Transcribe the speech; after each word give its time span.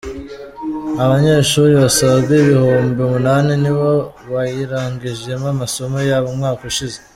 Abanyeshuri 1.03 1.73
basaga 1.81 2.29
ibihumbi 2.43 2.99
umunani 3.01 3.53
nibo 3.63 3.89
bayirangijemo 4.31 5.45
amasomo 5.55 5.97
yabo 6.09 6.27
umwaka 6.33 6.61
ushize. 6.71 6.97